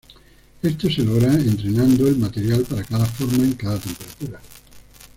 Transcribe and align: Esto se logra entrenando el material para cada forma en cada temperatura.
Esto 0.63 0.89
se 0.89 1.03
logra 1.03 1.31
entrenando 1.31 2.07
el 2.07 2.17
material 2.17 2.61
para 2.63 2.83
cada 2.83 3.05
forma 3.05 3.43
en 3.43 3.53
cada 3.53 3.77
temperatura. 3.77 4.41